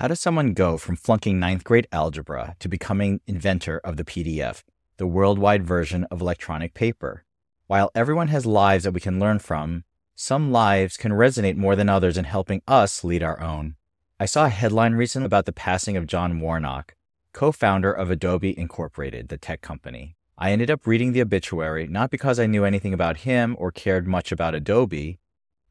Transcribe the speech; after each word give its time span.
How 0.00 0.08
does 0.08 0.18
someone 0.18 0.54
go 0.54 0.78
from 0.78 0.96
flunking 0.96 1.38
ninth 1.38 1.62
grade 1.62 1.86
algebra 1.92 2.56
to 2.60 2.70
becoming 2.70 3.20
inventor 3.26 3.82
of 3.84 3.98
the 3.98 4.04
PDF, 4.04 4.62
the 4.96 5.06
worldwide 5.06 5.62
version 5.62 6.04
of 6.04 6.22
electronic 6.22 6.72
paper? 6.72 7.26
While 7.66 7.90
everyone 7.94 8.28
has 8.28 8.46
lives 8.46 8.84
that 8.84 8.94
we 8.94 9.00
can 9.00 9.20
learn 9.20 9.40
from, 9.40 9.84
some 10.16 10.50
lives 10.50 10.96
can 10.96 11.12
resonate 11.12 11.58
more 11.58 11.76
than 11.76 11.90
others 11.90 12.16
in 12.16 12.24
helping 12.24 12.62
us 12.66 13.04
lead 13.04 13.22
our 13.22 13.42
own. 13.42 13.76
I 14.18 14.24
saw 14.24 14.46
a 14.46 14.48
headline 14.48 14.94
recently 14.94 15.26
about 15.26 15.44
the 15.44 15.52
passing 15.52 15.98
of 15.98 16.06
John 16.06 16.40
Warnock, 16.40 16.94
co 17.34 17.52
founder 17.52 17.92
of 17.92 18.10
Adobe 18.10 18.58
Incorporated, 18.58 19.28
the 19.28 19.36
tech 19.36 19.60
company. 19.60 20.16
I 20.38 20.52
ended 20.52 20.70
up 20.70 20.86
reading 20.86 21.12
the 21.12 21.20
obituary 21.20 21.86
not 21.86 22.10
because 22.10 22.40
I 22.40 22.46
knew 22.46 22.64
anything 22.64 22.94
about 22.94 23.18
him 23.28 23.54
or 23.58 23.70
cared 23.70 24.08
much 24.08 24.32
about 24.32 24.54
Adobe, 24.54 25.18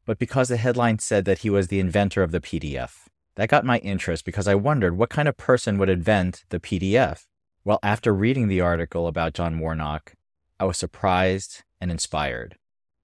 but 0.06 0.20
because 0.20 0.50
the 0.50 0.56
headline 0.56 1.00
said 1.00 1.24
that 1.24 1.38
he 1.38 1.50
was 1.50 1.66
the 1.66 1.80
inventor 1.80 2.22
of 2.22 2.30
the 2.30 2.40
PDF. 2.40 3.09
That 3.40 3.48
got 3.48 3.64
my 3.64 3.78
interest 3.78 4.26
because 4.26 4.46
I 4.46 4.54
wondered 4.54 4.98
what 4.98 5.08
kind 5.08 5.26
of 5.26 5.38
person 5.38 5.78
would 5.78 5.88
invent 5.88 6.44
the 6.50 6.60
PDF. 6.60 7.24
Well, 7.64 7.78
after 7.82 8.12
reading 8.12 8.48
the 8.48 8.60
article 8.60 9.06
about 9.06 9.32
John 9.32 9.58
Warnock, 9.58 10.12
I 10.58 10.66
was 10.66 10.76
surprised 10.76 11.62
and 11.80 11.90
inspired. 11.90 12.58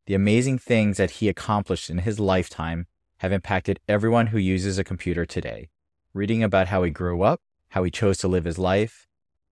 The 0.04 0.12
amazing 0.12 0.58
things 0.58 0.98
that 0.98 1.12
he 1.12 1.30
accomplished 1.30 1.88
in 1.88 2.00
his 2.00 2.20
lifetime 2.20 2.86
have 3.20 3.32
impacted 3.32 3.80
everyone 3.88 4.26
who 4.26 4.36
uses 4.36 4.78
a 4.78 4.84
computer 4.84 5.24
today. 5.24 5.70
Reading 6.12 6.42
about 6.42 6.66
how 6.66 6.82
he 6.82 6.90
grew 6.90 7.22
up, 7.22 7.40
how 7.70 7.82
he 7.84 7.90
chose 7.90 8.18
to 8.18 8.28
live 8.28 8.44
his 8.44 8.58
life, 8.58 9.08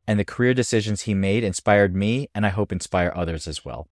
and 0.06 0.20
the 0.20 0.22
career 0.26 0.52
decisions 0.52 1.00
he 1.00 1.14
made 1.14 1.44
inspired 1.44 1.96
me 1.96 2.28
and 2.34 2.44
I 2.44 2.50
hope 2.50 2.70
inspire 2.70 3.10
others 3.16 3.48
as 3.48 3.64
well. 3.64 3.88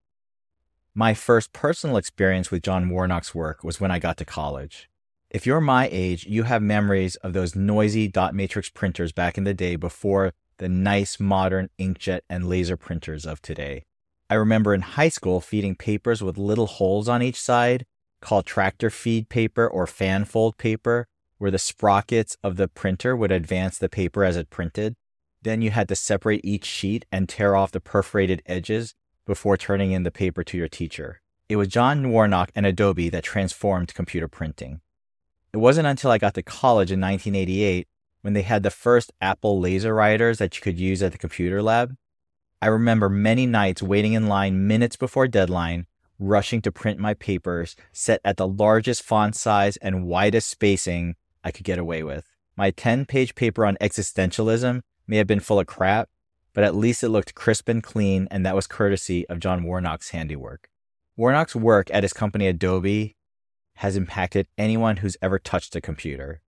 My 0.93 1.15
first 1.15 1.53
personal 1.53 1.97
experience 1.97 2.51
with 2.51 2.61
John 2.61 2.87
Warnock's 2.87 3.33
work 3.33 3.63
was 3.63 3.81
when 3.81 3.89
I 3.89 3.97
got 3.97 4.17
to 4.17 4.25
college. 4.25 4.91
If 5.33 5.47
you're 5.47 5.61
my 5.61 5.89
age, 5.91 6.27
you 6.27 6.43
have 6.43 6.61
memories 6.61 7.15
of 7.15 7.33
those 7.33 7.55
noisy 7.55 8.07
dot 8.07 8.35
matrix 8.35 8.69
printers 8.69 9.11
back 9.11 9.35
in 9.35 9.45
the 9.45 9.53
day 9.55 9.75
before 9.75 10.33
the 10.59 10.69
nice 10.69 11.19
modern 11.19 11.69
inkjet 11.79 12.19
and 12.29 12.47
laser 12.47 12.77
printers 12.77 13.25
of 13.25 13.41
today. 13.41 13.85
I 14.29 14.35
remember 14.35 14.75
in 14.75 14.81
high 14.81 15.09
school 15.09 15.41
feeding 15.41 15.73
papers 15.73 16.21
with 16.21 16.37
little 16.37 16.67
holes 16.67 17.09
on 17.09 17.23
each 17.23 17.41
side 17.41 17.87
called 18.21 18.45
tractor 18.45 18.91
feed 18.91 19.27
paper 19.27 19.67
or 19.67 19.87
fan 19.87 20.25
fold 20.25 20.59
paper, 20.59 21.07
where 21.39 21.49
the 21.49 21.57
sprockets 21.57 22.37
of 22.43 22.57
the 22.57 22.67
printer 22.67 23.15
would 23.15 23.31
advance 23.31 23.79
the 23.79 23.89
paper 23.89 24.23
as 24.23 24.37
it 24.37 24.51
printed. 24.51 24.93
Then 25.41 25.63
you 25.63 25.71
had 25.71 25.87
to 25.87 25.95
separate 25.95 26.45
each 26.45 26.65
sheet 26.65 27.05
and 27.11 27.27
tear 27.27 27.55
off 27.55 27.71
the 27.71 27.81
perforated 27.81 28.43
edges 28.45 28.93
before 29.25 29.57
turning 29.57 29.93
in 29.93 30.03
the 30.03 30.11
paper 30.11 30.43
to 30.43 30.57
your 30.59 30.69
teacher. 30.69 31.21
It 31.49 31.55
was 31.55 31.69
John 31.69 32.11
Warnock 32.11 32.51
and 32.53 32.67
Adobe 32.67 33.09
that 33.09 33.23
transformed 33.23 33.95
computer 33.95 34.27
printing. 34.27 34.81
It 35.53 35.57
wasn't 35.57 35.85
until 35.85 36.09
I 36.09 36.17
got 36.17 36.33
to 36.33 36.41
college 36.41 36.91
in 36.91 36.99
1988 36.99 37.87
when 38.21 38.33
they 38.33 38.41
had 38.41 38.63
the 38.63 38.71
first 38.71 39.11
Apple 39.21 39.61
LaserWriters 39.61 40.39
that 40.39 40.55
you 40.55 40.63
could 40.63 40.79
use 40.79 41.03
at 41.03 41.11
the 41.11 41.17
computer 41.19 41.61
lab. 41.61 41.95
I 42.59 42.67
remember 42.67 43.07
many 43.07 43.45
nights 43.45 43.83
waiting 43.83 44.13
in 44.13 44.27
line 44.27 44.65
minutes 44.65 44.95
before 44.95 45.27
deadline, 45.27 45.85
rushing 46.17 46.59
to 46.63 46.71
print 46.71 46.99
my 46.99 47.13
papers 47.13 47.75
set 47.91 48.19
at 48.25 48.37
the 48.37 48.47
largest 48.47 49.03
font 49.03 49.35
size 49.35 49.77
and 49.77 50.07
widest 50.07 50.49
spacing 50.49 51.15
I 51.43 51.51
could 51.51 51.65
get 51.65 51.77
away 51.77 52.01
with. 52.01 52.25
My 52.57 52.71
10 52.71 53.05
page 53.05 53.35
paper 53.35 53.63
on 53.63 53.77
existentialism 53.79 54.81
may 55.05 55.17
have 55.17 55.27
been 55.27 55.39
full 55.39 55.59
of 55.59 55.67
crap, 55.67 56.09
but 56.53 56.63
at 56.63 56.75
least 56.75 57.03
it 57.03 57.09
looked 57.09 57.35
crisp 57.35 57.69
and 57.69 57.83
clean, 57.83 58.27
and 58.31 58.43
that 58.43 58.55
was 58.55 58.65
courtesy 58.65 59.27
of 59.27 59.39
John 59.39 59.63
Warnock's 59.63 60.09
handiwork. 60.09 60.69
Warnock's 61.15 61.55
work 61.55 61.91
at 61.93 62.03
his 62.03 62.13
company 62.13 62.47
Adobe 62.47 63.17
has 63.75 63.95
impacted 63.95 64.47
anyone 64.57 64.97
who's 64.97 65.17
ever 65.21 65.39
touched 65.39 65.75
a 65.75 65.81
computer. 65.81 66.41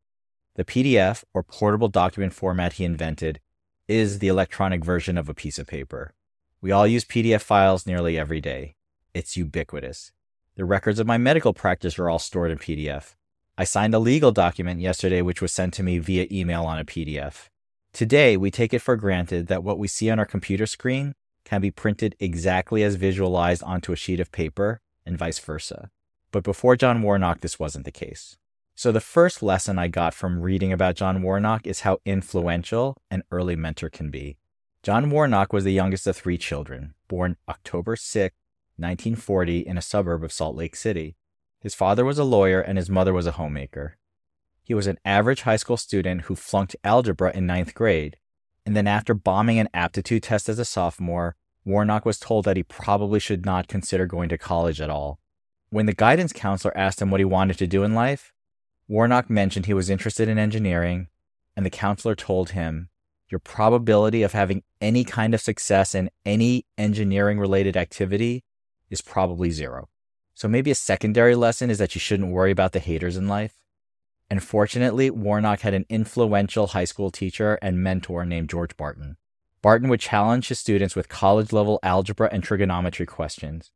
The 0.56 0.66
PDF, 0.66 1.23
or 1.34 1.44
portable 1.44 1.90
document 1.90 2.34
format 2.34 2.73
he 2.73 2.86
invented, 2.86 3.40
is 3.88 4.19
the 4.19 4.28
electronic 4.28 4.84
version 4.84 5.18
of 5.18 5.30
a 5.30 5.34
piece 5.34 5.59
of 5.59 5.68
paper. 5.68 6.14
We 6.62 6.72
all 6.72 6.88
use 6.88 7.06
PDF 7.06 7.41
files 7.41 7.85
nearly 7.85 8.18
every 8.18 8.41
day. 8.41 8.75
It's 9.14 9.38
ubiquitous. 9.38 10.12
The 10.56 10.66
records 10.66 11.00
of 11.00 11.08
my 11.08 11.18
medical 11.18 11.53
practice 11.53 12.00
are 12.00 12.09
all 12.09 12.19
stored 12.19 12.52
in 12.52 12.58
PDF. 12.58 13.16
I 13.58 13.64
signed 13.64 13.94
a 13.94 14.00
legal 14.00 14.31
document 14.31 14.81
yesterday 14.81 15.22
which 15.22 15.41
was 15.41 15.52
sent 15.52 15.74
to 15.75 15.84
me 15.84 15.97
via 16.00 16.28
email 16.31 16.64
on 16.64 16.80
a 16.80 16.85
PDF. 16.85 17.50
Today, 17.94 18.35
we 18.35 18.52
take 18.52 18.74
it 18.74 18.80
for 18.80 18.96
granted 18.96 19.47
that 19.47 19.64
what 19.64 19.80
we 19.80 19.88
see 19.88 20.09
on 20.09 20.19
our 20.19 20.25
computer 20.25 20.66
screen 20.66 21.14
can 21.46 21.62
be 21.62 21.72
printed 21.72 22.16
exactly 22.19 22.84
as 22.84 22.96
visualized 22.96 23.64
onto 23.64 23.94
a 23.94 23.96
sheet 23.96 24.19
of 24.19 24.31
paper, 24.31 24.81
and 25.06 25.18
vice 25.18 25.40
versa. 25.40 25.91
But 26.35 26.44
before 26.44 26.75
John 26.75 27.01
Warnock, 27.01 27.40
this 27.40 27.59
wasn't 27.59 27.85
the 27.85 27.94
case. 27.94 28.35
So, 28.75 28.91
the 28.91 29.00
first 29.00 29.41
lesson 29.41 29.79
I 29.79 29.88
got 29.88 30.13
from 30.13 30.41
reading 30.41 30.73
about 30.73 30.97
John 30.97 31.22
Warnock 31.22 31.66
is 31.66 31.88
how 31.88 32.00
influential 32.03 32.97
an 33.09 33.23
early 33.31 33.56
mentor 33.56 33.90
can 33.90 34.12
be. 34.12 34.35
John 34.84 35.09
Warnock 35.09 35.53
was 35.53 35.63
the 35.63 35.72
youngest 35.72 36.06
of 36.07 36.18
three 36.18 36.38
children, 36.38 36.94
born 37.07 37.38
October 37.47 37.96
6, 37.96 38.35
1940, 38.75 39.59
in 39.59 39.78
a 39.78 39.81
suburb 39.81 40.25
of 40.25 40.34
Salt 40.34 40.57
Lake 40.57 40.75
City. 40.75 41.16
His 41.62 41.73
father 41.73 42.03
was 42.03 42.19
a 42.19 42.25
lawyer 42.25 42.59
and 42.59 42.78
his 42.78 42.90
mother 42.90 43.13
was 43.13 43.28
a 43.28 43.38
homemaker. 43.40 43.96
He 44.62 44.73
was 44.73 44.88
an 44.88 45.00
average 45.06 45.44
high 45.44 45.56
school 45.56 45.78
student 45.78 46.23
who 46.23 46.35
flunked 46.35 46.75
algebra 46.84 47.31
in 47.34 47.46
ninth 47.46 47.73
grade. 47.73 48.17
And 48.66 48.75
then, 48.75 48.88
after 48.88 49.13
bombing 49.13 49.57
an 49.57 49.69
aptitude 49.73 50.23
test 50.23 50.50
as 50.50 50.59
a 50.59 50.66
sophomore, 50.66 51.38
Warnock 51.63 52.03
was 52.03 52.19
told 52.19 52.44
that 52.44 52.57
he 52.57 52.63
probably 52.63 53.22
should 53.22 53.46
not 53.46 53.69
consider 53.69 54.06
going 54.06 54.28
to 54.28 54.38
college 54.38 54.81
at 54.81 54.90
all. 54.90 55.22
When 55.70 55.86
the 55.86 55.94
guidance 55.94 56.31
counselor 56.31 56.78
asked 56.78 57.02
him 57.02 57.12
what 57.12 57.20
he 57.20 57.26
wanted 57.26 57.58
to 57.58 57.68
do 57.68 57.84
in 57.84 57.94
life, 57.94 58.31
Warnock 58.88 59.30
mentioned 59.30 59.66
he 59.66 59.74
was 59.74 59.90
interested 59.90 60.30
in 60.30 60.38
engineering, 60.38 61.08
and 61.56 61.66
the 61.66 61.72
counselor 61.72 62.16
told 62.16 62.52
him, 62.52 62.90
Your 63.30 63.40
probability 63.40 64.22
of 64.22 64.34
having 64.34 64.64
any 64.80 65.03
kind 65.03 65.34
of 65.34 65.42
success 65.42 65.96
in 65.96 66.12
any 66.26 66.66
engineering 66.78 67.40
related 67.40 67.76
activity 67.76 68.44
is 68.90 69.02
probably 69.02 69.50
zero. 69.50 69.90
So 70.36 70.48
maybe 70.48 70.70
a 70.70 70.76
secondary 70.76 71.34
lesson 71.34 71.70
is 71.70 71.78
that 71.80 71.96
you 71.96 72.00
shouldn't 72.00 72.32
worry 72.32 72.52
about 72.52 72.74
the 72.74 72.80
haters 72.80 73.18
in 73.18 73.28
life. 73.28 73.56
And 74.30 74.44
fortunately, 74.44 75.09
Warnock 75.09 75.62
had 75.62 75.74
an 75.74 75.86
influential 75.90 76.68
high 76.68 76.86
school 76.86 77.09
teacher 77.09 77.58
and 77.62 77.82
mentor 77.82 78.26
named 78.26 78.50
George 78.50 78.76
Barton. 78.76 79.18
Barton 79.62 79.90
would 79.90 80.00
challenge 80.00 80.50
his 80.50 80.59
students 80.59 80.96
with 80.96 81.09
college 81.09 81.52
level 81.52 81.80
algebra 81.82 82.30
and 82.32 82.44
trigonometry 82.44 83.06
questions. 83.06 83.72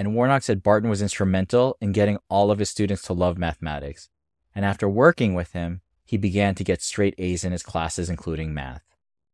And 0.00 0.14
Warnock 0.14 0.42
said 0.42 0.62
Barton 0.62 0.88
was 0.88 1.02
instrumental 1.02 1.76
in 1.78 1.92
getting 1.92 2.16
all 2.30 2.50
of 2.50 2.58
his 2.58 2.70
students 2.70 3.02
to 3.02 3.12
love 3.12 3.36
mathematics. 3.36 4.08
And 4.54 4.64
after 4.64 4.88
working 4.88 5.34
with 5.34 5.52
him, 5.52 5.82
he 6.06 6.16
began 6.16 6.54
to 6.54 6.64
get 6.64 6.80
straight 6.80 7.14
A's 7.18 7.44
in 7.44 7.52
his 7.52 7.62
classes, 7.62 8.08
including 8.08 8.54
math. 8.54 8.82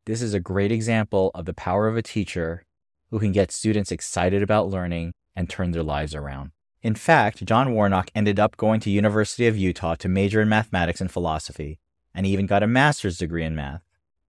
This 0.06 0.20
is 0.20 0.34
a 0.34 0.40
great 0.40 0.72
example 0.72 1.30
of 1.36 1.44
the 1.44 1.54
power 1.54 1.86
of 1.86 1.96
a 1.96 2.02
teacher 2.02 2.66
who 3.10 3.20
can 3.20 3.30
get 3.30 3.52
students 3.52 3.92
excited 3.92 4.42
about 4.42 4.66
learning 4.68 5.14
and 5.36 5.48
turn 5.48 5.70
their 5.70 5.84
lives 5.84 6.16
around. 6.16 6.50
In 6.82 6.96
fact, 6.96 7.44
John 7.44 7.72
Warnock 7.72 8.10
ended 8.12 8.40
up 8.40 8.56
going 8.56 8.80
to 8.80 8.90
University 8.90 9.46
of 9.46 9.56
Utah 9.56 9.94
to 9.94 10.08
major 10.08 10.42
in 10.42 10.48
mathematics 10.48 11.00
and 11.00 11.12
philosophy, 11.12 11.78
and 12.12 12.26
he 12.26 12.32
even 12.32 12.46
got 12.46 12.64
a 12.64 12.66
master's 12.66 13.18
degree 13.18 13.44
in 13.44 13.54
math. 13.54 13.84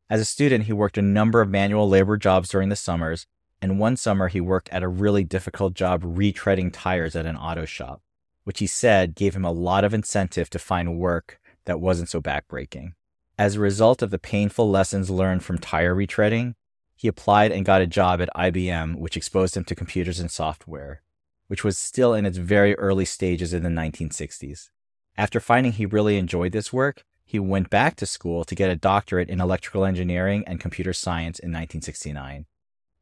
As 0.07 0.21
a 0.21 0.25
student, 0.25 0.65
he 0.65 0.71
worked 0.71 0.99
a 0.99 1.01
number 1.01 1.41
of 1.41 1.49
manual 1.49 1.89
labor 1.89 2.15
jobs 2.15 2.49
during 2.49 2.69
the 2.69 2.75
summers, 2.75 3.25
and 3.61 3.79
one 3.79 3.97
summer 3.97 4.27
he 4.27 4.41
worked 4.41 4.69
at 4.69 4.83
a 4.83 4.87
really 4.87 5.23
difficult 5.23 5.73
job 5.73 6.03
retreading 6.03 6.69
tires 6.71 7.15
at 7.15 7.25
an 7.25 7.37
auto 7.37 7.65
shop, 7.65 8.01
which 8.43 8.59
he 8.59 8.67
said 8.67 9.15
gave 9.15 9.35
him 9.35 9.45
a 9.45 9.51
lot 9.51 9.83
of 9.83 9.93
incentive 9.93 10.49
to 10.49 10.59
find 10.59 10.99
work 10.99 11.39
that 11.65 11.81
wasn't 11.81 12.09
so 12.09 12.21
backbreaking. 12.21 12.93
As 13.37 13.55
a 13.55 13.59
result 13.59 14.01
of 14.01 14.09
the 14.09 14.19
painful 14.19 14.69
lessons 14.69 15.09
learned 15.09 15.43
from 15.43 15.57
tire 15.57 15.95
retreading, 15.95 16.55
he 16.95 17.07
applied 17.07 17.51
and 17.51 17.65
got 17.65 17.81
a 17.81 17.87
job 17.87 18.21
at 18.21 18.29
IBM, 18.35 18.97
which 18.97 19.17
exposed 19.17 19.55
him 19.55 19.63
to 19.65 19.75
computers 19.75 20.19
and 20.19 20.31
software 20.31 21.01
which 21.47 21.63
was 21.63 21.77
still 21.77 22.13
in 22.13 22.25
its 22.25 22.37
very 22.37 22.75
early 22.75 23.05
stages 23.05 23.53
in 23.53 23.63
the 23.63 23.69
1960s. 23.69 24.69
After 25.17 25.39
finding 25.39 25.71
he 25.71 25.85
really 25.85 26.17
enjoyed 26.17 26.51
this 26.51 26.71
work, 26.71 27.03
he 27.25 27.39
went 27.39 27.69
back 27.69 27.95
to 27.97 28.05
school 28.05 28.43
to 28.45 28.55
get 28.55 28.69
a 28.69 28.75
doctorate 28.75 29.29
in 29.29 29.41
electrical 29.41 29.83
engineering 29.83 30.43
and 30.45 30.59
computer 30.59 30.93
science 30.93 31.39
in 31.39 31.49
1969. 31.49 32.45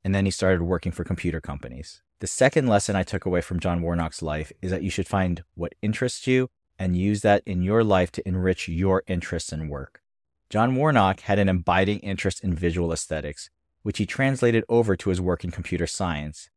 And 0.05 0.13
then 0.13 0.25
he 0.25 0.31
started 0.31 0.61
working 0.61 0.91
for 0.91 1.03
computer 1.03 1.41
companies. 1.41 2.03
The 2.19 2.27
second 2.27 2.67
lesson 2.67 2.95
I 2.95 3.01
took 3.01 3.25
away 3.25 3.41
from 3.41 3.59
John 3.59 3.81
Warnock's 3.81 4.21
life 4.21 4.51
is 4.61 4.69
that 4.69 4.83
you 4.83 4.91
should 4.91 5.07
find 5.07 5.43
what 5.55 5.73
interests 5.81 6.27
you 6.27 6.47
and 6.77 6.95
use 6.95 7.21
that 7.21 7.41
in 7.47 7.63
your 7.63 7.83
life 7.83 8.11
to 8.11 8.27
enrich 8.27 8.67
your 8.67 9.01
interests 9.07 9.51
and 9.51 9.67
work. 9.67 10.03
John 10.51 10.75
Warnock 10.75 11.21
had 11.21 11.39
an 11.39 11.49
abiding 11.49 12.01
interest 12.01 12.43
in 12.43 12.53
visual 12.53 12.93
aesthetics, 12.93 13.49
which 13.81 13.97
he 13.97 14.05
translated 14.05 14.63
over 14.69 14.95
to 14.95 15.09
his 15.09 15.19
work 15.19 15.43
in 15.43 15.49
computer 15.49 15.87
science. 15.87 16.51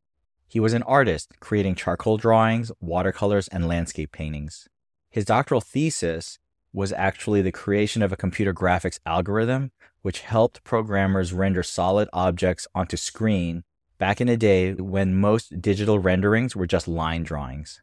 He 0.46 0.60
was 0.60 0.74
an 0.74 0.82
artist, 0.82 1.32
creating 1.40 1.76
charcoal 1.76 2.18
drawings, 2.18 2.70
watercolors, 2.80 3.48
and 3.48 3.66
landscape 3.66 4.12
paintings. 4.12 4.68
His 5.08 5.24
doctoral 5.24 5.62
thesis 5.62 6.38
was 6.74 6.92
actually 6.92 7.40
the 7.40 7.50
creation 7.50 8.02
of 8.02 8.12
a 8.12 8.16
computer 8.16 8.52
graphics 8.52 8.98
algorithm 9.06 9.72
which 10.02 10.20
helped 10.20 10.64
programmers 10.64 11.32
render 11.32 11.62
solid 11.62 12.08
objects 12.12 12.66
onto 12.74 12.96
screen 12.96 13.64
back 13.98 14.20
in 14.20 14.28
a 14.28 14.36
day 14.36 14.72
when 14.72 15.14
most 15.14 15.60
digital 15.60 15.98
renderings 15.98 16.54
were 16.54 16.66
just 16.66 16.88
line 16.88 17.22
drawings. 17.22 17.82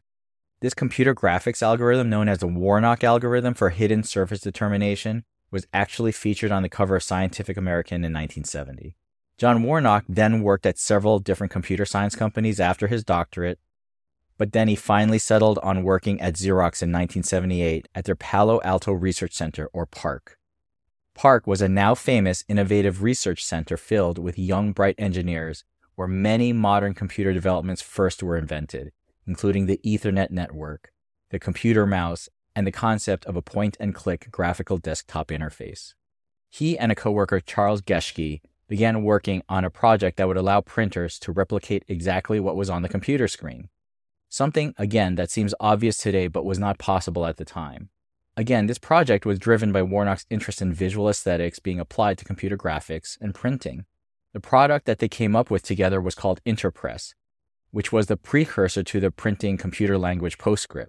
This 0.60 0.74
computer 0.74 1.14
graphics 1.14 1.62
algorithm, 1.62 2.08
known 2.08 2.28
as 2.28 2.38
the 2.38 2.46
Warnock 2.46 3.04
algorithm 3.04 3.54
for 3.54 3.70
hidden 3.70 4.02
surface 4.02 4.40
determination, 4.40 5.24
was 5.50 5.66
actually 5.72 6.12
featured 6.12 6.50
on 6.50 6.62
the 6.62 6.68
cover 6.68 6.96
of 6.96 7.02
Scientific 7.02 7.56
American 7.56 7.96
in 7.96 8.12
1970. 8.12 8.96
John 9.38 9.62
Warnock 9.62 10.04
then 10.08 10.42
worked 10.42 10.64
at 10.64 10.78
several 10.78 11.18
different 11.18 11.52
computer 11.52 11.84
science 11.84 12.16
companies 12.16 12.58
after 12.58 12.86
his 12.86 13.04
doctorate, 13.04 13.58
but 14.38 14.52
then 14.52 14.68
he 14.68 14.76
finally 14.76 15.18
settled 15.18 15.58
on 15.62 15.82
working 15.82 16.20
at 16.20 16.34
Xerox 16.34 16.82
in 16.82 16.90
1978 16.90 17.88
at 17.94 18.04
their 18.04 18.16
Palo 18.16 18.60
Alto 18.64 18.92
Research 18.92 19.34
Center, 19.34 19.68
or 19.74 19.86
PARC. 19.86 20.38
PARC 21.16 21.46
was 21.46 21.62
a 21.62 21.68
now 21.68 21.94
famous 21.94 22.44
innovative 22.46 23.02
research 23.02 23.42
center 23.42 23.78
filled 23.78 24.18
with 24.18 24.38
young, 24.38 24.72
bright 24.72 24.94
engineers 24.98 25.64
where 25.94 26.06
many 26.06 26.52
modern 26.52 26.92
computer 26.92 27.32
developments 27.32 27.80
first 27.80 28.22
were 28.22 28.36
invented, 28.36 28.92
including 29.26 29.64
the 29.64 29.80
Ethernet 29.82 30.30
network, 30.30 30.92
the 31.30 31.38
computer 31.38 31.86
mouse, 31.86 32.28
and 32.54 32.66
the 32.66 32.72
concept 32.72 33.24
of 33.24 33.34
a 33.34 33.40
point 33.40 33.78
and 33.80 33.94
click 33.94 34.28
graphical 34.30 34.76
desktop 34.76 35.28
interface. 35.28 35.94
He 36.50 36.78
and 36.78 36.92
a 36.92 36.94
coworker, 36.94 37.40
Charles 37.40 37.80
Geschke, 37.80 38.42
began 38.68 39.02
working 39.02 39.42
on 39.48 39.64
a 39.64 39.70
project 39.70 40.18
that 40.18 40.28
would 40.28 40.36
allow 40.36 40.60
printers 40.60 41.18
to 41.20 41.32
replicate 41.32 41.84
exactly 41.88 42.38
what 42.38 42.56
was 42.56 42.68
on 42.68 42.82
the 42.82 42.90
computer 42.90 43.26
screen. 43.26 43.70
Something, 44.28 44.74
again, 44.76 45.14
that 45.14 45.30
seems 45.30 45.54
obvious 45.60 45.96
today 45.96 46.26
but 46.26 46.44
was 46.44 46.58
not 46.58 46.78
possible 46.78 47.24
at 47.24 47.38
the 47.38 47.44
time. 47.46 47.88
Again, 48.38 48.66
this 48.66 48.78
project 48.78 49.24
was 49.24 49.38
driven 49.38 49.72
by 49.72 49.82
Warnock's 49.82 50.26
interest 50.28 50.60
in 50.60 50.72
visual 50.72 51.08
aesthetics 51.08 51.58
being 51.58 51.80
applied 51.80 52.18
to 52.18 52.24
computer 52.24 52.56
graphics 52.58 53.16
and 53.20 53.34
printing. 53.34 53.86
The 54.34 54.40
product 54.40 54.84
that 54.84 54.98
they 54.98 55.08
came 55.08 55.34
up 55.34 55.50
with 55.50 55.62
together 55.62 56.02
was 56.02 56.14
called 56.14 56.42
Interpress, 56.44 57.14
which 57.70 57.92
was 57.92 58.08
the 58.08 58.18
precursor 58.18 58.82
to 58.82 59.00
the 59.00 59.10
printing 59.10 59.56
computer 59.56 59.96
language 59.96 60.36
PostScript, 60.36 60.88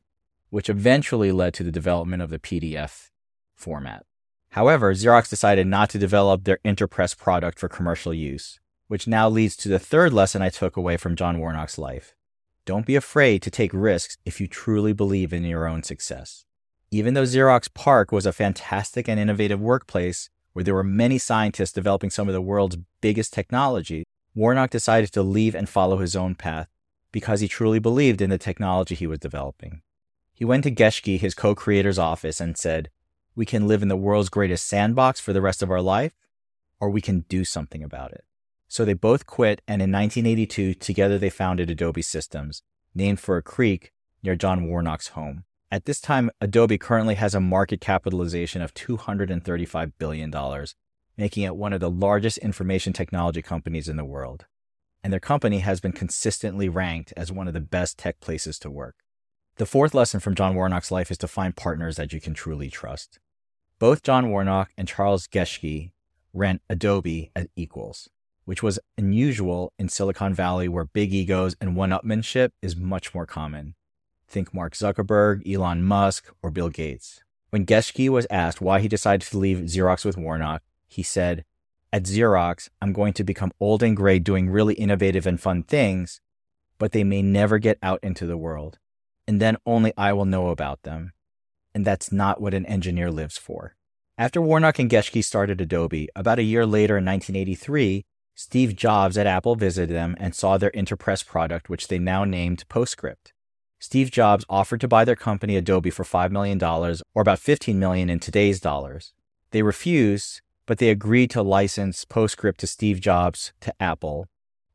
which 0.49 0.69
eventually 0.69 1.31
led 1.31 1.53
to 1.53 1.63
the 1.63 1.71
development 1.71 2.21
of 2.21 2.29
the 2.29 2.39
PDF 2.39 3.11
format. 3.55 4.05
However, 4.51 4.93
Xerox 4.93 5.29
decided 5.29 5.67
not 5.67 5.89
to 5.91 5.97
develop 5.97 6.43
their 6.43 6.59
Interpress 6.65 7.17
product 7.17 7.59
for 7.59 7.69
commercial 7.69 8.13
use, 8.13 8.59
which 8.89 9.07
now 9.07 9.29
leads 9.29 9.55
to 9.57 9.69
the 9.69 9.79
third 9.79 10.11
lesson 10.11 10.41
I 10.41 10.49
took 10.49 10.75
away 10.75 10.97
from 10.97 11.15
John 11.15 11.39
Warnock's 11.39 11.77
life. 11.77 12.13
Don't 12.65 12.85
be 12.85 12.95
afraid 12.95 13.41
to 13.43 13.51
take 13.51 13.71
risks 13.73 14.17
if 14.25 14.41
you 14.41 14.47
truly 14.47 14.91
believe 14.91 15.31
in 15.31 15.45
your 15.45 15.65
own 15.65 15.83
success. 15.83 16.43
Even 16.89 17.13
though 17.13 17.23
Xerox 17.23 17.73
PARC 17.73 18.11
was 18.11 18.25
a 18.25 18.31
fantastic 18.31 19.09
and 19.09 19.19
innovative 19.19 19.59
workplace 19.59 20.29
where 20.53 20.63
there 20.63 20.73
were 20.73 20.83
many 20.83 21.17
scientists 21.17 21.73
developing 21.73 22.09
some 22.09 22.27
of 22.27 22.33
the 22.33 22.41
world's 22.41 22.77
biggest 23.01 23.33
technology, 23.33 24.05
Warnock 24.33 24.69
decided 24.69 25.11
to 25.13 25.21
leave 25.21 25.53
and 25.53 25.67
follow 25.67 25.97
his 25.97 26.15
own 26.15 26.35
path 26.35 26.69
because 27.11 27.41
he 27.41 27.47
truly 27.47 27.79
believed 27.79 28.21
in 28.21 28.29
the 28.29 28.37
technology 28.37 28.95
he 28.95 29.07
was 29.07 29.19
developing. 29.19 29.81
He 30.33 30.45
went 30.45 30.63
to 30.63 30.71
Geschke, 30.71 31.19
his 31.19 31.33
co 31.33 31.55
creator's 31.55 31.99
office, 31.99 32.39
and 32.39 32.57
said, 32.57 32.89
We 33.35 33.45
can 33.45 33.67
live 33.67 33.81
in 33.81 33.87
the 33.87 33.97
world's 33.97 34.29
greatest 34.29 34.67
sandbox 34.67 35.19
for 35.19 35.33
the 35.33 35.41
rest 35.41 35.61
of 35.61 35.71
our 35.71 35.81
life, 35.81 36.13
or 36.79 36.89
we 36.89 37.01
can 37.01 37.21
do 37.27 37.43
something 37.43 37.83
about 37.83 38.11
it. 38.11 38.23
So 38.67 38.85
they 38.85 38.93
both 38.93 39.25
quit, 39.25 39.61
and 39.67 39.81
in 39.81 39.91
1982, 39.91 40.75
together 40.75 41.17
they 41.17 41.29
founded 41.29 41.69
Adobe 41.69 42.01
Systems, 42.01 42.61
named 42.93 43.19
for 43.19 43.35
a 43.35 43.41
creek 43.41 43.93
near 44.21 44.35
John 44.35 44.67
Warnock's 44.67 45.09
home. 45.09 45.43
At 45.69 45.83
this 45.83 45.99
time, 45.99 46.31
Adobe 46.39 46.77
currently 46.77 47.15
has 47.15 47.35
a 47.35 47.41
market 47.41 47.81
capitalization 47.81 48.61
of 48.61 48.73
$235 48.73 49.91
billion, 49.99 50.33
making 51.17 51.43
it 51.43 51.57
one 51.57 51.73
of 51.73 51.81
the 51.81 51.89
largest 51.89 52.37
information 52.37 52.93
technology 52.93 53.41
companies 53.41 53.89
in 53.89 53.97
the 53.97 54.05
world. 54.05 54.45
And 55.03 55.11
their 55.11 55.19
company 55.19 55.59
has 55.59 55.81
been 55.81 55.91
consistently 55.91 56.69
ranked 56.69 57.13
as 57.17 57.33
one 57.33 57.49
of 57.49 57.53
the 57.53 57.59
best 57.59 57.97
tech 57.97 58.21
places 58.21 58.57
to 58.59 58.69
work. 58.69 58.95
The 59.57 59.65
fourth 59.65 59.93
lesson 59.93 60.21
from 60.21 60.35
John 60.35 60.55
Warnock's 60.55 60.91
life 60.91 61.11
is 61.11 61.17
to 61.17 61.27
find 61.27 61.53
partners 61.53 61.97
that 61.97 62.13
you 62.13 62.21
can 62.21 62.33
truly 62.33 62.69
trust. 62.69 63.19
Both 63.77 64.03
John 64.03 64.29
Warnock 64.29 64.71
and 64.77 64.87
Charles 64.87 65.27
Geschke 65.27 65.91
ran 66.33 66.61
Adobe 66.69 67.31
as 67.35 67.47
equals, 67.57 68.09
which 68.45 68.63
was 68.63 68.79
unusual 68.97 69.73
in 69.77 69.89
Silicon 69.89 70.33
Valley 70.33 70.69
where 70.69 70.85
big 70.85 71.13
egos 71.13 71.57
and 71.59 71.75
one 71.75 71.89
upmanship 71.89 72.51
is 72.61 72.77
much 72.77 73.13
more 73.13 73.25
common. 73.25 73.75
Think 74.27 74.53
Mark 74.53 74.73
Zuckerberg, 74.73 75.41
Elon 75.51 75.83
Musk, 75.83 76.33
or 76.43 76.51
Bill 76.51 76.69
Gates. 76.69 77.23
When 77.49 77.65
Geschke 77.65 78.09
was 78.09 78.27
asked 78.29 78.59
why 78.59 78.81
he 78.81 78.87
decided 78.87 79.27
to 79.27 79.37
leave 79.37 79.59
Xerox 79.59 80.03
with 80.03 80.17
Warnock, 80.17 80.61
he 80.87 81.01
said, 81.01 81.45
At 81.93 82.03
Xerox, 82.03 82.69
I'm 82.81 82.91
going 82.91 83.13
to 83.13 83.23
become 83.23 83.53
old 83.59 83.81
and 83.81 83.95
gray 83.95 84.19
doing 84.19 84.49
really 84.49 84.73
innovative 84.73 85.25
and 85.25 85.39
fun 85.39 85.63
things, 85.63 86.19
but 86.77 86.91
they 86.91 87.03
may 87.03 87.21
never 87.21 87.57
get 87.57 87.77
out 87.81 87.99
into 88.03 88.25
the 88.25 88.37
world. 88.37 88.79
And 89.27 89.41
then 89.41 89.57
only 89.65 89.93
I 89.97 90.13
will 90.13 90.25
know 90.25 90.49
about 90.49 90.83
them. 90.83 91.13
And 91.73 91.85
that's 91.85 92.11
not 92.11 92.41
what 92.41 92.53
an 92.53 92.65
engineer 92.65 93.09
lives 93.09 93.37
for. 93.37 93.75
After 94.17 94.41
Warnock 94.41 94.79
and 94.79 94.89
Geschke 94.89 95.23
started 95.23 95.61
Adobe, 95.61 96.09
about 96.15 96.39
a 96.39 96.43
year 96.43 96.65
later 96.65 96.97
in 96.97 97.05
1983, 97.05 98.03
Steve 98.35 98.75
Jobs 98.75 99.17
at 99.17 99.27
Apple 99.27 99.55
visited 99.55 99.95
them 99.95 100.15
and 100.19 100.35
saw 100.35 100.57
their 100.57 100.71
Interpress 100.71 101.25
product, 101.25 101.69
which 101.69 101.87
they 101.87 101.97
now 101.97 102.23
named 102.23 102.67
PostScript. 102.69 103.31
Steve 103.79 104.09
Jobs 104.09 104.43
offered 104.49 104.81
to 104.81 104.87
buy 104.87 105.05
their 105.05 105.15
company 105.15 105.55
Adobe 105.55 105.91
for 105.91 106.03
$5 106.03 106.31
million, 106.31 106.61
or 106.63 107.21
about 107.21 107.39
15 107.39 107.77
million 107.77 108.09
in 108.09 108.19
today's 108.19 108.59
dollars. 108.59 109.13
They 109.51 109.61
refused, 109.61 110.41
but 110.65 110.79
they 110.79 110.89
agreed 110.89 111.29
to 111.31 111.43
license 111.43 112.03
PostScript 112.03 112.57
to 112.57 112.67
Steve 112.67 112.99
Jobs 112.99 113.53
to 113.61 113.73
Apple 113.81 114.27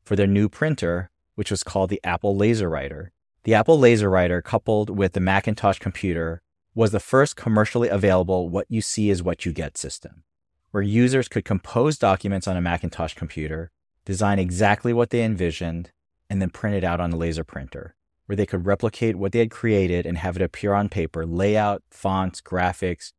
for 0.03 0.15
their 0.15 0.27
new 0.27 0.47
printer, 0.47 1.09
which 1.35 1.51
was 1.51 1.63
called 1.63 1.89
the 1.89 1.99
Apple 2.03 2.35
LaserWriter. 2.35 3.09
The 3.43 3.53
Apple 3.53 3.77
LaserWriter, 3.77 4.41
coupled 4.41 4.89
with 4.89 5.13
the 5.13 5.19
Macintosh 5.19 5.79
computer, 5.79 6.41
was 6.73 6.91
the 6.91 6.99
first 6.99 7.35
commercially 7.35 7.89
available 7.89 8.49
what 8.49 8.65
you 8.69 8.81
see 8.81 9.09
is 9.09 9.21
what 9.21 9.45
you 9.45 9.51
get 9.51 9.77
system, 9.77 10.23
where 10.71 10.81
users 10.81 11.27
could 11.27 11.43
compose 11.43 11.97
documents 11.97 12.47
on 12.47 12.55
a 12.55 12.61
Macintosh 12.61 13.13
computer, 13.15 13.69
design 14.05 14.39
exactly 14.39 14.93
what 14.93 15.09
they 15.09 15.23
envisioned, 15.23 15.91
and 16.29 16.41
then 16.41 16.49
print 16.49 16.75
it 16.75 16.85
out 16.85 17.01
on 17.01 17.11
a 17.11 17.17
laser 17.17 17.43
printer 17.43 17.95
where 18.25 18.35
they 18.35 18.45
could 18.45 18.65
replicate 18.65 19.15
what 19.15 19.31
they 19.31 19.39
had 19.39 19.51
created 19.51 20.05
and 20.05 20.17
have 20.17 20.35
it 20.35 20.41
appear 20.41 20.73
on 20.73 20.89
paper 20.89 21.25
layout, 21.25 21.83
fonts, 21.89 22.41
graphics, 22.41 23.11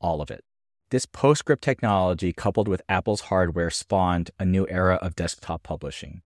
all 0.00 0.20
of 0.20 0.30
it. 0.30 0.44
This 0.90 1.06
PostScript 1.06 1.60
technology, 1.60 2.32
coupled 2.32 2.66
with 2.66 2.82
Apple's 2.88 3.22
hardware, 3.22 3.70
spawned 3.70 4.30
a 4.40 4.44
new 4.44 4.66
era 4.68 4.96
of 4.96 5.14
desktop 5.14 5.62
publishing. 5.62 6.22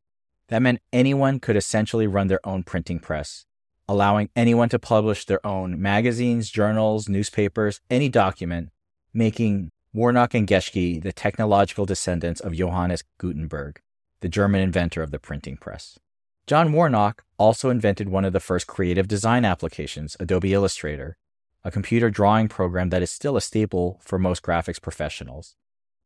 That 0.49 0.63
meant 0.63 0.81
anyone 0.93 1.39
could 1.39 1.57
essentially 1.57 2.07
run 2.07 2.29
their 2.29 2.41
own 2.45 2.63
printing 2.63 2.99
press, 2.99 3.45
allowing 3.87 4.31
anyone 4.35 4.71
to 4.71 4.79
publish 4.79 5.27
their 5.27 5.45
own 5.47 5.81
magazines, 5.81 6.49
journals, 6.49 7.09
newspapers, 7.09 7.81
any 7.91 8.09
document, 8.09 8.71
making 9.13 9.71
Warnock 9.93 10.35
and 10.35 10.49
Geschke 10.49 11.03
the 11.03 11.13
technological 11.13 11.85
descendants 11.85 12.41
of 12.41 12.55
Johannes 12.55 13.05
Gutenberg, 13.19 13.81
the 14.21 14.29
German 14.29 14.61
inventor 14.61 15.03
of 15.03 15.11
the 15.11 15.19
printing 15.19 15.57
press. 15.57 15.99
John 16.47 16.75
Warnock 16.75 17.25
also 17.39 17.71
invented 17.71 18.11
one 18.11 18.27
of 18.27 18.35
the 18.35 18.41
first 18.41 18.67
creative 18.67 19.09
design 19.09 19.47
applications, 19.47 20.15
Adobe 20.21 20.53
Illustrator, 20.53 21.17
a 21.65 21.71
computer 21.71 22.11
drawing 22.11 22.49
program 22.49 22.91
that 22.91 23.01
is 23.01 23.11
still 23.11 23.39
a 23.39 23.41
staple 23.41 23.99
for 24.03 24.19
most 24.19 24.43
graphics 24.43 24.81
professionals. 24.81 25.57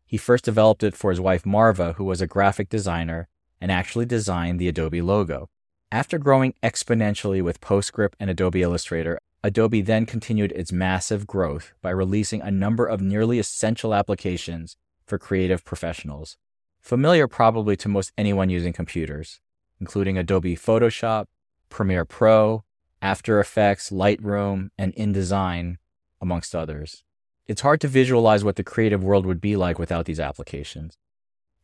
He 0.06 0.16
first 0.16 0.44
developed 0.44 0.84
it 0.84 0.94
for 0.94 1.10
his 1.10 1.20
wife 1.20 1.44
Marva, 1.44 1.94
who 1.94 2.04
was 2.04 2.20
a 2.20 2.28
graphic 2.28 2.68
designer 2.68 3.26
and 3.60 3.72
actually 3.72 4.06
designed 4.06 4.60
the 4.60 4.68
Adobe 4.68 5.02
logo. 5.02 5.50
After 5.90 6.18
growing 6.18 6.54
exponentially 6.62 7.42
with 7.42 7.60
PostScript 7.60 8.12
and 8.20 8.30
Adobe 8.30 8.62
Illustrator, 8.62 9.18
Adobe 9.42 9.80
then 9.80 10.06
continued 10.06 10.52
its 10.52 10.70
massive 10.70 11.26
growth 11.26 11.72
by 11.82 11.90
releasing 11.90 12.42
a 12.42 12.52
number 12.52 12.86
of 12.86 13.00
nearly 13.00 13.40
essential 13.40 13.92
applications 13.92 14.76
for 15.04 15.18
creative 15.18 15.64
professionals, 15.64 16.36
familiar 16.80 17.26
probably 17.26 17.74
to 17.74 17.88
most 17.88 18.12
anyone 18.16 18.50
using 18.50 18.72
computers 18.72 19.40
including 19.80 20.18
Adobe 20.18 20.56
Photoshop, 20.56 21.26
Premiere 21.68 22.04
Pro, 22.04 22.64
After 23.00 23.40
Effects, 23.40 23.90
Lightroom, 23.90 24.70
and 24.78 24.94
InDesign, 24.94 25.76
amongst 26.20 26.54
others. 26.54 27.04
It's 27.46 27.62
hard 27.62 27.80
to 27.80 27.88
visualize 27.88 28.44
what 28.44 28.56
the 28.56 28.64
creative 28.64 29.02
world 29.02 29.24
would 29.24 29.40
be 29.40 29.56
like 29.56 29.78
without 29.78 30.04
these 30.04 30.20
applications. 30.20 30.96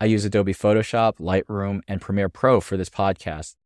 I 0.00 0.06
use 0.06 0.24
Adobe 0.24 0.54
Photoshop, 0.54 1.18
Lightroom, 1.18 1.80
and 1.86 2.00
Premiere 2.00 2.28
Pro 2.28 2.60
for 2.60 2.76
this 2.76 2.90
podcast, 2.90 3.56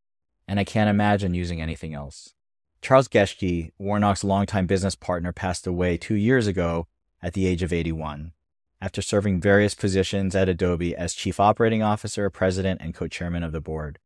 and 0.46 0.58
I 0.58 0.64
can't 0.64 0.90
imagine 0.90 1.34
using 1.34 1.60
anything 1.60 1.94
else. 1.94 2.34
Charles 2.80 3.08
Geschke, 3.08 3.72
Warnock's 3.78 4.24
longtime 4.24 4.66
business 4.66 4.94
partner, 4.94 5.32
passed 5.32 5.66
away 5.66 5.96
two 5.96 6.14
years 6.14 6.46
ago 6.46 6.86
at 7.22 7.34
the 7.34 7.46
age 7.46 7.62
of 7.62 7.72
81 7.72 8.32
after 8.80 9.02
serving 9.02 9.40
various 9.40 9.74
positions 9.74 10.34
at 10.34 10.48
Adobe 10.48 10.94
as 10.94 11.14
chief 11.14 11.40
operating 11.40 11.82
officer, 11.82 12.30
president, 12.30 12.80
and 12.80 12.94
co 12.94 13.08
chairman 13.08 13.42
of 13.42 13.52
the 13.52 13.60
board. 13.60 13.98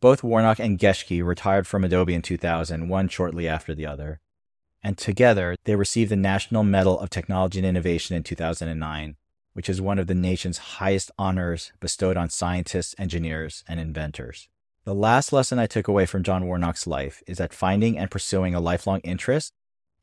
Both 0.00 0.22
Warnock 0.22 0.58
and 0.58 0.78
Geschke 0.78 1.22
retired 1.22 1.66
from 1.66 1.84
Adobe 1.84 2.14
in 2.14 2.22
2000, 2.22 2.88
one 2.88 3.08
shortly 3.08 3.46
after 3.46 3.74
the 3.74 3.84
other. 3.84 4.20
And 4.82 4.96
together, 4.96 5.56
they 5.64 5.76
received 5.76 6.10
the 6.10 6.16
National 6.16 6.64
Medal 6.64 6.98
of 6.98 7.10
Technology 7.10 7.58
and 7.58 7.66
Innovation 7.66 8.16
in 8.16 8.22
2009, 8.22 9.16
which 9.52 9.68
is 9.68 9.80
one 9.80 9.98
of 9.98 10.06
the 10.06 10.14
nation's 10.14 10.56
highest 10.56 11.10
honors 11.18 11.72
bestowed 11.80 12.16
on 12.16 12.30
scientists, 12.30 12.94
engineers, 12.98 13.62
and 13.68 13.78
inventors. 13.78 14.48
The 14.84 14.94
last 14.94 15.34
lesson 15.34 15.58
I 15.58 15.66
took 15.66 15.86
away 15.86 16.06
from 16.06 16.22
John 16.22 16.46
Warnock's 16.46 16.86
life 16.86 17.22
is 17.26 17.36
that 17.36 17.52
finding 17.52 17.98
and 17.98 18.10
pursuing 18.10 18.54
a 18.54 18.60
lifelong 18.60 19.00
interest 19.00 19.52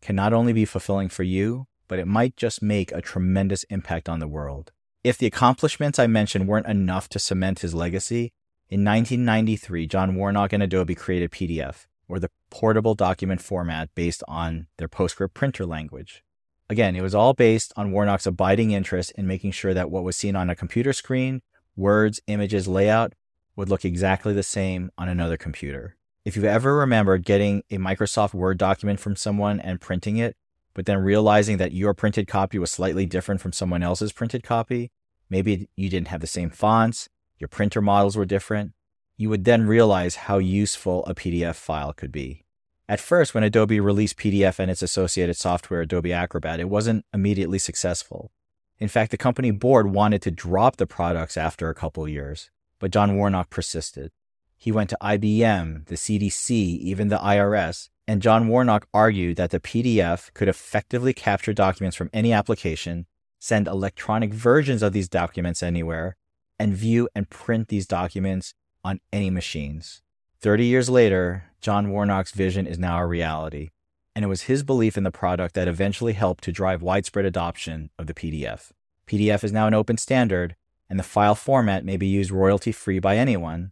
can 0.02 0.16
not 0.16 0.32
only 0.32 0.54
be 0.54 0.66
fulfilling 0.66 1.10
for 1.10 1.24
you, 1.24 1.66
but 1.88 1.98
it 1.98 2.06
might 2.06 2.38
just 2.38 2.62
make 2.62 2.92
a 2.92 3.02
tremendous 3.02 3.64
impact 3.64 4.08
on 4.08 4.20
the 4.20 4.28
world. 4.28 4.72
If 5.04 5.18
the 5.18 5.26
accomplishments 5.26 5.98
I 5.98 6.06
mentioned 6.06 6.48
weren't 6.48 6.68
enough 6.68 7.10
to 7.10 7.20
cement 7.20 7.60
his 7.60 7.74
legacy, 7.74 8.32
in 8.70 8.84
1993, 8.84 9.88
John 9.88 10.16
Warnock 10.16 10.52
and 10.52 10.62
Adobe 10.62 10.94
created 10.94 11.32
PDF, 11.32 11.86
or 12.10 12.20
the 12.20 12.30
portable 12.50 12.96
document 12.96 13.42
format 13.42 13.90
based 13.96 14.24
on 14.28 14.68
their 14.78 14.90
PostScript 14.90 15.34
printer 15.34 15.66
language. 15.66 16.22
Again, 16.70 16.96
it 16.98 17.02
was 17.02 17.16
all 17.16 17.34
based 17.34 17.72
on 17.78 17.94
Warnock's 17.94 18.26
abiding 18.26 18.72
interest 18.72 19.14
in 19.16 19.26
making 19.26 19.52
sure 19.52 19.74
that 19.74 19.90
what 19.90 20.04
was 20.04 20.18
seen 20.18 20.36
on 20.36 20.50
a 20.50 20.56
computer 20.56 20.92
screen, 20.92 21.42
words, 21.78 22.20
images, 22.28 22.68
layout, 22.68 23.14
would 23.56 23.70
look 23.70 23.86
exactly 23.86 24.34
the 24.34 24.44
same 24.44 24.92
on 24.98 25.08
another 25.08 25.38
computer. 25.38 25.96
If 26.26 26.36
you've 26.36 26.44
ever 26.44 26.76
remembered 26.76 27.24
getting 27.24 27.64
a 27.72 27.78
Microsoft 27.78 28.34
Word 28.34 28.58
document 28.58 29.00
from 29.00 29.16
someone 29.16 29.62
and 29.62 29.80
printing 29.80 30.18
it, 30.18 30.36
but 30.74 30.86
then 30.86 30.98
realizing 30.98 31.56
that 31.56 31.72
your 31.72 31.94
printed 31.94 32.28
copy 32.28 32.60
was 32.60 32.70
slightly 32.70 33.06
different 33.06 33.40
from 33.40 33.54
someone 33.54 33.82
else's 33.82 34.12
printed 34.12 34.44
copy, 34.44 34.92
maybe 35.30 35.70
you 35.78 35.90
didn't 35.90 36.10
have 36.10 36.20
the 36.20 36.28
same 36.28 36.50
fonts, 36.50 37.08
your 37.38 37.48
printer 37.48 37.82
models 37.82 38.16
were 38.16 38.26
different, 38.26 38.74
you 39.18 39.30
would 39.30 39.46
then 39.46 39.68
realize 39.68 40.16
how 40.16 40.38
useful 40.38 41.06
a 41.06 41.16
PDF 41.16 41.56
file 41.56 41.94
could 41.94 42.12
be. 42.12 42.46
At 42.90 43.00
first, 43.00 43.34
when 43.34 43.44
Adobe 43.44 43.80
released 43.80 44.18
PDF 44.18 44.60
and 44.60 44.72
its 44.72 44.82
associated 44.82 45.36
software, 45.36 45.82
Adobe 45.82 46.14
Acrobat, 46.14 46.60
it 46.60 46.70
wasn't 46.70 47.06
immediately 47.14 47.60
successful. 47.60 48.32
In 48.80 48.88
fact, 48.88 49.12
the 49.12 49.18
company 49.18 49.52
board 49.52 49.92
wanted 49.92 50.22
to 50.22 50.32
drop 50.32 50.78
the 50.78 50.88
products 50.88 51.36
after 51.36 51.70
a 51.70 51.76
couple 51.76 52.08
years, 52.08 52.50
but 52.80 52.92
John 52.92 53.18
Warnock 53.18 53.50
persisted. 53.50 54.12
He 54.56 54.72
went 54.72 54.90
to 54.92 54.98
IBM, 55.02 55.88
the 55.88 55.96
CDC, 55.96 56.52
even 56.52 57.10
the 57.10 57.18
IRS, 57.18 57.90
and 58.08 58.22
John 58.22 58.48
Warnock 58.48 58.88
argued 58.94 59.36
that 59.38 59.52
the 59.52 59.60
PDF 59.60 60.34
could 60.34 60.48
effectively 60.48 61.14
capture 61.14 61.54
documents 61.54 61.98
from 61.98 62.10
any 62.14 62.32
application, 62.32 63.06
send 63.40 63.68
electronic 63.68 64.34
versions 64.34 64.82
of 64.82 64.94
these 64.94 65.10
documents 65.10 65.62
anywhere, 65.62 66.16
and 66.60 66.74
view 66.74 67.10
and 67.16 67.30
print 67.30 67.68
these 67.68 67.88
documents 67.88 68.54
on 68.84 69.00
any 69.12 69.30
machines. 69.30 70.02
30 70.40 70.66
years 70.66 70.90
later, 70.90 71.46
John 71.62 71.90
Warnock's 71.90 72.32
vision 72.32 72.68
is 72.68 72.78
now 72.78 73.00
a 73.00 73.06
reality, 73.06 73.70
and 74.16 74.24
it 74.24 74.28
was 74.28 74.44
his 74.44 74.64
belief 74.64 74.98
in 74.98 75.04
the 75.04 75.12
product 75.12 75.56
that 75.56 75.68
eventually 75.68 76.14
helped 76.14 76.44
to 76.44 76.52
drive 76.52 76.82
widespread 76.82 77.26
adoption 77.26 77.90
of 77.98 78.08
the 78.08 78.14
PDF. 78.14 78.72
PDF 79.08 79.44
is 79.44 79.52
now 79.52 79.68
an 79.68 79.74
open 79.74 79.98
standard, 79.98 80.56
and 80.90 81.00
the 81.00 81.04
file 81.04 81.36
format 81.36 81.84
may 81.84 81.98
be 81.98 82.08
used 82.08 82.32
royalty 82.32 82.72
free 82.72 83.00
by 83.00 83.18
anyone, 83.18 83.72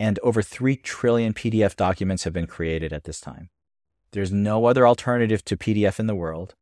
and 0.00 0.18
over 0.22 0.42
3 0.42 0.76
trillion 0.76 1.34
PDF 1.34 1.74
documents 1.74 2.24
have 2.24 2.32
been 2.32 2.46
created 2.46 2.92
at 2.92 3.04
this 3.04 3.20
time. 3.20 3.50
There's 4.12 4.32
no 4.32 4.64
other 4.64 4.86
alternative 4.86 5.44
to 5.46 5.56
PDF 5.56 5.98
in 5.98 6.06
the 6.06 6.14
world, 6.14 6.54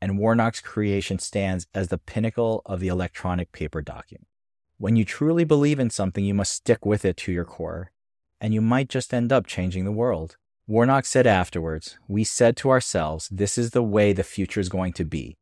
and 0.00 0.18
Warnock's 0.18 0.60
creation 0.60 1.18
stands 1.18 1.66
as 1.74 1.88
the 1.88 1.98
pinnacle 1.98 2.62
of 2.66 2.80
the 2.80 2.88
electronic 2.88 3.52
paper 3.52 3.80
document. 3.80 4.28
When 4.78 4.96
you 4.96 5.04
truly 5.04 5.44
believe 5.44 5.78
in 5.78 5.90
something, 5.90 6.24
you 6.24 6.34
must 6.34 6.52
stick 6.52 6.84
with 6.84 7.04
it 7.04 7.16
to 7.18 7.32
your 7.32 7.44
core, 7.44 7.92
and 8.40 8.52
you 8.52 8.60
might 8.60 8.88
just 8.88 9.14
end 9.14 9.32
up 9.32 9.46
changing 9.46 9.84
the 9.84 9.92
world. 9.92 10.36
Warnock 10.66 11.04
said 11.04 11.26
afterwards, 11.26 11.98
We 12.08 12.24
said 12.24 12.56
to 12.58 12.70
ourselves, 12.70 13.28
this 13.30 13.56
is 13.56 13.70
the 13.70 13.82
way 13.82 14.12
the 14.12 14.24
future 14.24 14.60
is 14.60 14.68
going 14.68 14.92
to 14.94 15.04
be. 15.04 15.36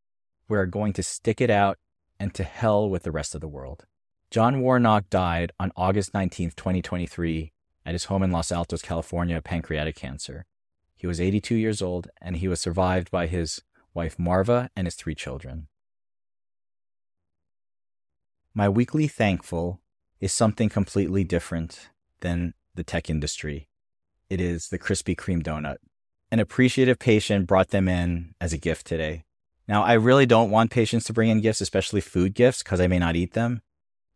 We're 0.49 0.67
going 0.67 0.93
to 0.95 1.03
stick 1.03 1.41
it 1.41 1.49
out 1.49 1.79
and 2.21 2.35
to 2.35 2.45
hell 2.45 2.91
with 2.91 3.05
the 3.05 3.11
rest 3.11 3.35
of 3.35 3.41
the 3.41 3.49
world. 3.49 3.87
John 4.31 4.61
Warnock 4.61 5.09
died 5.09 5.53
on 5.59 5.73
August 5.77 6.12
19, 6.12 6.51
2023, 6.51 7.53
at 7.87 7.95
his 7.95 8.05
home 8.05 8.23
in 8.23 8.33
Los 8.33 8.53
Altos, 8.53 8.83
California, 8.83 9.39
of 9.39 9.45
pancreatic 9.45 9.97
cancer. 9.97 10.45
He 10.95 11.07
was 11.07 11.21
82 11.21 11.55
years 11.55 11.83
old 11.83 12.09
and 12.21 12.37
he 12.37 12.49
was 12.49 12.61
survived 12.61 13.11
by 13.11 13.27
his 13.27 13.62
wife 13.95 14.19
Marva 14.19 14.71
and 14.77 14.87
his 14.87 14.95
three 14.95 15.15
children. 15.15 15.69
My 18.55 18.69
weekly 18.69 19.09
thankful 19.09 19.81
is 20.21 20.33
something 20.33 20.69
completely 20.69 21.25
different 21.25 21.91
than 22.21 22.55
the 22.75 22.85
tech 22.85 23.11
industry. 23.11 23.69
It 24.31 24.41
is 24.41 24.69
the 24.69 24.79
Krispy 24.79 25.17
Kreme 25.17 25.43
donut. 25.43 25.77
An 26.31 26.39
appreciative 26.39 26.99
patient 26.99 27.47
brought 27.47 27.69
them 27.69 27.89
in 27.89 28.35
as 28.41 28.53
a 28.53 28.59
gift 28.59 28.87
today. 28.87 29.25
Now, 29.69 29.83
I 29.83 29.95
really 29.95 30.27
don't 30.27 30.51
want 30.51 30.71
patients 30.71 31.05
to 31.05 31.13
bring 31.13 31.29
in 31.29 31.41
gifts, 31.41 31.61
especially 31.61 32.01
food 32.01 32.35
gifts, 32.35 32.63
because 32.63 32.81
I 32.81 32.87
may 32.87 32.99
not 32.99 33.17
eat 33.17 33.35
them 33.35 33.63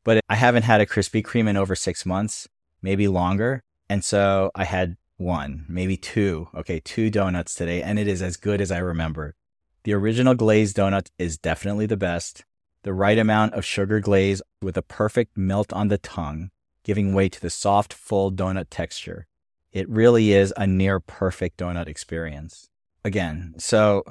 but 0.06 0.20
I 0.28 0.36
haven't 0.36 0.62
had 0.62 0.80
a 0.80 0.86
Krispy 0.86 1.20
Kreme 1.20 1.48
in 1.48 1.56
over 1.56 1.74
six 1.74 2.06
months, 2.06 2.48
maybe 2.80 3.08
longer. 3.08 3.64
And 3.90 4.04
so 4.04 4.52
I 4.54 4.62
had 4.62 4.96
one, 5.16 5.64
maybe 5.68 5.96
two. 5.96 6.48
Okay, 6.54 6.78
two 6.78 7.10
donuts 7.10 7.56
today, 7.56 7.82
and 7.82 7.98
it 7.98 8.06
is 8.06 8.22
as 8.22 8.36
good 8.36 8.60
as 8.60 8.70
I 8.70 8.78
remember. 8.78 9.34
The 9.82 9.94
original 9.94 10.36
glazed 10.36 10.76
donut 10.76 11.10
is 11.18 11.38
definitely 11.38 11.86
the 11.86 11.96
best. 11.96 12.44
The 12.86 12.94
right 12.94 13.18
amount 13.18 13.54
of 13.54 13.64
sugar 13.64 13.98
glaze 13.98 14.40
with 14.62 14.76
a 14.76 14.80
perfect 14.80 15.36
melt 15.36 15.72
on 15.72 15.88
the 15.88 15.98
tongue, 15.98 16.52
giving 16.84 17.14
way 17.14 17.28
to 17.28 17.40
the 17.40 17.50
soft, 17.50 17.92
full 17.92 18.30
donut 18.30 18.68
texture. 18.70 19.26
It 19.72 19.88
really 19.88 20.30
is 20.30 20.54
a 20.56 20.68
near 20.68 21.00
perfect 21.00 21.56
donut 21.56 21.88
experience. 21.88 22.70
Again, 23.04 23.54
so 23.58 24.04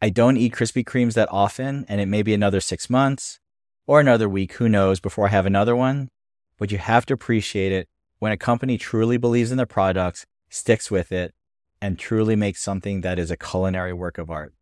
I 0.00 0.10
don't 0.10 0.36
eat 0.36 0.54
Krispy 0.54 0.84
Kremes 0.84 1.14
that 1.14 1.28
often, 1.32 1.84
and 1.88 2.00
it 2.00 2.06
may 2.06 2.22
be 2.22 2.32
another 2.32 2.60
six 2.60 2.88
months, 2.88 3.40
or 3.88 3.98
another 3.98 4.28
week, 4.28 4.52
who 4.52 4.68
knows, 4.68 5.00
before 5.00 5.26
I 5.26 5.30
have 5.30 5.44
another 5.44 5.74
one. 5.74 6.08
But 6.56 6.70
you 6.70 6.78
have 6.78 7.06
to 7.06 7.14
appreciate 7.14 7.72
it 7.72 7.88
when 8.20 8.30
a 8.30 8.36
company 8.36 8.78
truly 8.78 9.16
believes 9.16 9.50
in 9.50 9.56
their 9.56 9.66
products, 9.66 10.24
sticks 10.48 10.88
with 10.88 11.10
it, 11.10 11.34
and 11.82 11.98
truly 11.98 12.36
makes 12.36 12.62
something 12.62 13.00
that 13.00 13.18
is 13.18 13.32
a 13.32 13.36
culinary 13.36 13.92
work 13.92 14.18
of 14.18 14.30
art. 14.30 14.54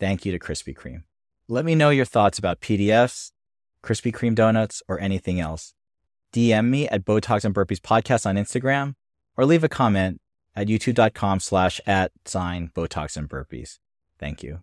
Thank 0.00 0.26
you 0.26 0.32
to 0.32 0.40
Krispy 0.40 0.74
Kreme. 0.76 1.04
Let 1.48 1.64
me 1.64 1.74
know 1.74 1.90
your 1.90 2.04
thoughts 2.04 2.38
about 2.38 2.60
PDFs, 2.60 3.30
Krispy 3.82 4.12
Kreme 4.12 4.34
donuts, 4.34 4.82
or 4.88 4.98
anything 5.00 5.40
else. 5.40 5.74
DM 6.32 6.66
me 6.66 6.88
at 6.88 7.04
Botox 7.04 7.44
and 7.44 7.54
Burpees 7.54 7.80
podcast 7.80 8.26
on 8.26 8.36
Instagram, 8.36 8.94
or 9.36 9.46
leave 9.46 9.64
a 9.64 9.68
comment 9.68 10.20
at 10.56 10.66
youtube.com 10.66 11.40
slash 11.40 11.80
at 11.86 12.12
sign 12.24 12.70
Botox 12.74 13.16
and 13.16 13.28
Burpees. 13.28 13.78
Thank 14.18 14.42
you. 14.42 14.62